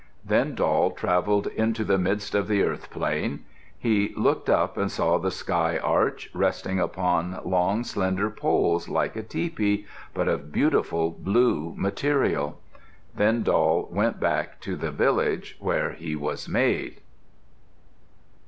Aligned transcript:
Then 0.25 0.55
Doll 0.55 0.89
travelled 0.89 1.45
into 1.45 1.83
the 1.83 1.99
midst 1.99 2.33
of 2.33 2.47
the 2.47 2.63
earth 2.63 2.89
plain. 2.89 3.45
He 3.77 4.15
looked 4.17 4.49
up 4.49 4.75
and 4.75 4.89
saw 4.91 5.19
the 5.19 5.29
sky 5.29 5.77
arch, 5.77 6.27
resting 6.33 6.79
upon 6.79 7.39
long, 7.45 7.83
slender 7.83 8.31
poles, 8.31 8.89
like 8.89 9.15
a 9.15 9.21
tepee, 9.21 9.85
but 10.15 10.27
of 10.27 10.51
beautiful 10.51 11.11
blue 11.11 11.75
material. 11.77 12.59
Then 13.15 13.43
Doll 13.43 13.89
went 13.91 14.19
back 14.19 14.59
to 14.61 14.75
the 14.75 14.89
village 14.89 15.55
where 15.59 15.91
he 15.91 16.15
was 16.15 16.49
made. 16.49 16.99